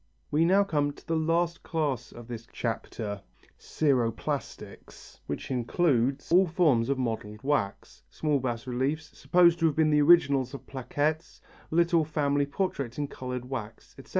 We 0.31 0.45
now 0.45 0.63
come 0.63 0.93
to 0.93 1.05
the 1.05 1.15
last 1.15 1.61
class 1.61 2.11
of 2.11 2.27
this 2.27 2.47
chapter, 2.51 3.21
ceroplastics, 3.59 5.19
which 5.27 5.51
includes 5.51 6.31
all 6.31 6.47
forms 6.47 6.89
of 6.89 6.97
modelled 6.97 7.43
wax, 7.43 8.01
small 8.09 8.39
bas 8.39 8.65
reliefs 8.65 9.15
supposed 9.15 9.59
to 9.59 9.67
have 9.67 9.75
been 9.75 9.91
the 9.91 10.01
originals 10.01 10.55
of 10.55 10.65
plaquettes, 10.65 11.39
little 11.69 12.03
family 12.03 12.47
portraits 12.47 12.97
in 12.97 13.09
coloured 13.09 13.45
wax, 13.47 13.93
etc. 13.99 14.09